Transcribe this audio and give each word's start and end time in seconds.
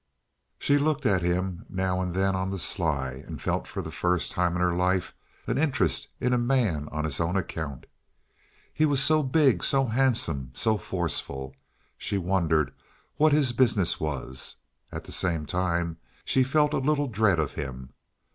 She 0.57 0.79
looked 0.79 1.05
at 1.05 1.21
him 1.21 1.67
now 1.69 2.01
and 2.01 2.15
then 2.15 2.35
on 2.35 2.49
the 2.49 2.57
sly, 2.57 3.23
and 3.27 3.39
felt, 3.39 3.67
for 3.67 3.83
the 3.83 3.91
first 3.91 4.31
time 4.31 4.55
in 4.55 4.59
her 4.59 4.73
life, 4.73 5.13
an 5.45 5.59
interest 5.59 6.07
in 6.19 6.33
a 6.33 6.39
man 6.39 6.89
on 6.91 7.03
his 7.03 7.19
own 7.19 7.35
account. 7.37 7.85
He 8.73 8.83
was 8.83 8.99
so 8.99 9.21
big, 9.21 9.63
so 9.63 9.85
handsome, 9.85 10.49
so 10.55 10.77
forceful. 10.77 11.55
She 11.99 12.17
wondered 12.17 12.73
what 13.17 13.31
his 13.31 13.53
business 13.53 13.99
was. 13.99 14.55
At 14.91 15.03
the 15.03 15.11
same 15.11 15.45
time 15.45 15.97
she 16.25 16.43
felt 16.43 16.73
a 16.73 16.79
little 16.79 17.05
dread 17.05 17.37
of 17.37 17.51
him. 17.53 17.91